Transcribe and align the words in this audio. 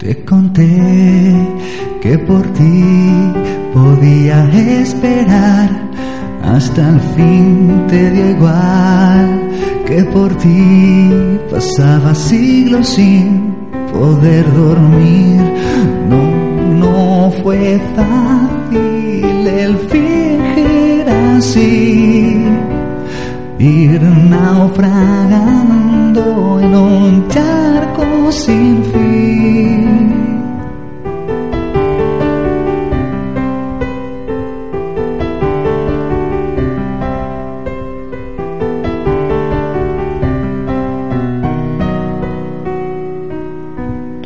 Te 0.00 0.24
conté 0.24 1.46
que 2.00 2.16
por 2.20 2.42
ti 2.54 2.84
podía 3.74 4.48
esperar 4.80 5.68
hasta 6.42 6.88
el 6.88 7.00
fin 7.14 7.84
te 7.86 8.10
dio 8.10 8.30
igual 8.30 9.42
que 9.86 10.02
por 10.04 10.34
ti 10.38 11.10
pasaba 11.50 12.14
siglos 12.14 12.88
sin 12.88 13.54
poder 13.92 14.50
dormir. 14.54 15.42
No, 16.08 16.22
no 16.78 17.30
fue 17.42 17.78
fácil 17.94 19.46
el 19.46 19.76
fingir 19.90 21.08
así, 21.36 22.42
ir 23.58 24.00
naufragando 24.00 25.59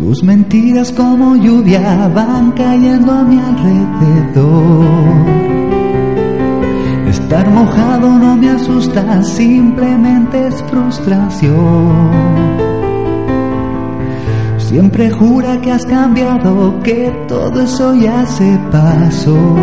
Tus 0.05 0.23
mentiras 0.23 0.93
como 0.93 1.35
lluvia 1.35 2.09
van 2.15 2.53
cayendo 2.53 3.11
a 3.11 3.23
mi 3.23 3.39
alrededor. 3.39 4.85
Estar 7.09 7.49
mojado 7.49 8.11
no 8.19 8.37
me 8.37 8.51
asusta, 8.51 9.23
simplemente 9.23 10.49
es 10.49 10.63
frustración. 10.65 12.11
Siempre 14.59 15.11
jura 15.11 15.59
que 15.63 15.73
has 15.73 15.87
cambiado, 15.87 16.83
que 16.83 17.11
todo 17.27 17.63
eso 17.63 17.95
ya 17.95 18.27
se 18.27 18.61
pasó. 18.71 19.57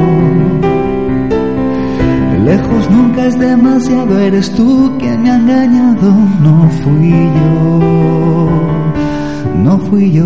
Lejos 2.43 2.89
nunca 2.89 3.27
es 3.27 3.37
demasiado, 3.37 4.19
eres 4.19 4.51
tú 4.55 4.91
quien 4.97 5.21
me 5.21 5.29
ha 5.29 5.35
engañado, 5.35 6.11
no 6.41 6.67
fui 6.81 7.11
yo 7.11 7.70
fui. 9.91 10.21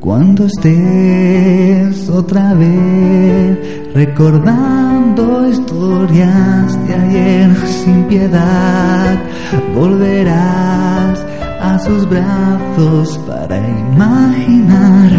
Cuando 0.00 0.46
estés 0.46 2.08
otra 2.08 2.54
vez 2.54 3.58
recordando 3.94 5.46
historias 5.48 6.86
de 6.86 6.94
ayer 6.94 7.56
sin 7.66 8.04
piedad, 8.04 9.18
volverás 9.74 11.29
sus 11.84 12.08
brazos 12.08 13.18
para 13.26 13.58
imaginar 13.58 15.10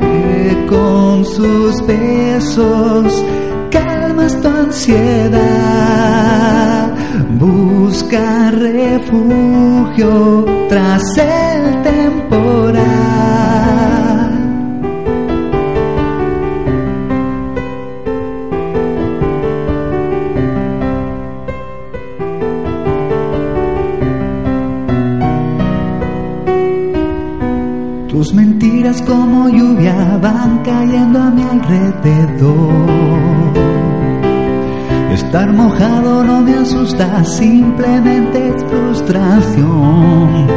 que 0.00 0.66
con 0.68 1.24
sus 1.24 1.86
besos 1.86 3.24
calmas 3.70 4.40
tu 4.40 4.48
ansiedad. 4.48 5.38
Busca 7.38 8.50
refugio 8.50 10.44
tras 10.68 11.02
el 11.18 11.82
temporal. 11.82 13.47
Tus 28.18 28.34
mentiras 28.34 29.00
como 29.02 29.48
lluvia 29.48 30.18
van 30.20 30.58
cayendo 30.64 31.22
a 31.22 31.30
mi 31.30 31.40
alrededor. 31.40 32.90
Estar 35.12 35.52
mojado 35.52 36.24
no 36.24 36.40
me 36.40 36.54
asusta, 36.54 37.22
simplemente 37.22 38.48
es 38.48 38.64
frustración. 38.64 40.48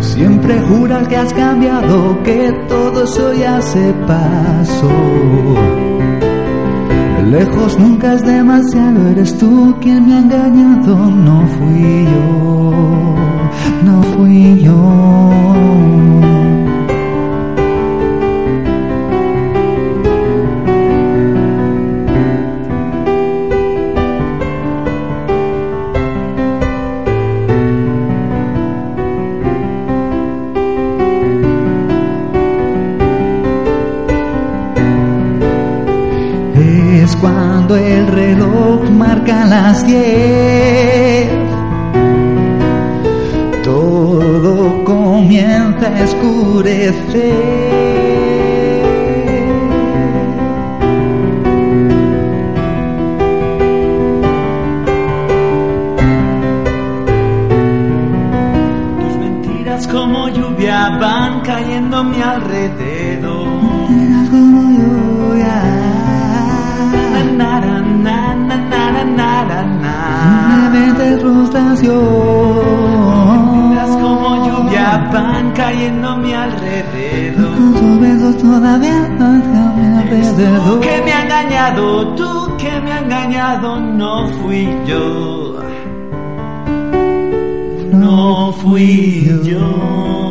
Siempre 0.00 0.58
juras 0.62 1.06
que 1.06 1.18
has 1.18 1.34
cambiado, 1.34 2.22
que 2.22 2.50
todo 2.66 3.04
eso 3.04 3.34
ya 3.34 3.60
se 3.60 3.92
pasó. 4.06 4.88
Lejos 7.30 7.78
nunca 7.78 8.14
es 8.14 8.24
demasiado, 8.24 9.06
eres 9.10 9.36
tú 9.36 9.76
quien 9.82 10.06
me 10.06 10.14
ha 10.14 10.18
engañado, 10.20 10.96
no 10.96 11.46
fui 11.58 12.06
yo, 12.06 12.72
no 13.84 14.02
fui 14.14 14.62
yo. 14.62 15.03
El 37.76 38.06
reloj 38.06 38.90
marca 38.90 39.44
las 39.44 39.86
diez. 39.86 41.28
Todo 43.62 44.84
comienza 44.84 45.86
a 45.88 46.04
escurecer. 46.04 47.74
Como 59.90 60.28
lluvia 60.28 60.98
van 60.98 61.40
cayendo 61.42 61.98
a 61.98 62.02
mi 62.02 62.20
alrededor. 62.20 63.73
Simplemente 70.24 71.18
frustración. 71.18 71.94
Mentiras 73.52 73.90
como 74.02 74.46
lluvia 74.46 75.10
van 75.12 75.52
cayendo 75.52 76.08
a 76.08 76.16
mi 76.16 76.32
alrededor. 76.32 77.54
Con 77.54 77.74
tus 77.74 78.00
besos 78.00 78.38
todavía 78.38 79.06
está 79.06 79.26
a 79.26 79.72
mi 79.76 79.86
alrededor. 79.98 80.80
que 80.80 81.02
me 81.04 81.12
ha 81.12 81.22
engañado, 81.22 82.14
tú 82.14 82.56
que 82.58 82.80
me 82.80 82.92
ha 82.92 82.98
engañado, 82.98 83.80
no 83.80 84.28
fui 84.38 84.68
yo. 84.86 85.58
No 87.92 88.52
fui 88.52 89.30
yo. 89.44 90.23